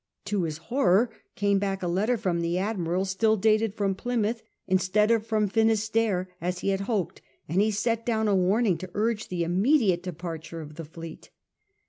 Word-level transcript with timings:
To 0.25 0.45
his 0.45 0.57
horror 0.57 1.11
came 1.35 1.59
back 1.59 1.83
a 1.83 1.87
letter 1.87 2.17
from 2.17 2.41
the 2.41 2.57
Admiral 2.57 3.05
still 3.05 3.37
dated 3.37 3.75
from 3.75 3.93
Plymouth, 3.93 4.41
instead 4.65 5.11
of 5.11 5.27
from 5.27 5.47
Finisterre, 5.47 6.27
as 6.41 6.57
he 6.61 6.69
had 6.69 6.81
hoped, 6.89 7.21
and 7.47 7.61
he 7.61 7.69
sent 7.69 8.03
down 8.03 8.27
a 8.27 8.35
warning 8.35 8.79
to 8.79 8.89
urge 8.95 9.27
the 9.27 9.43
immediate 9.43 10.01
departure 10.01 10.59
of 10.61 10.73
the 10.73 10.85
fleet. 10.85 11.29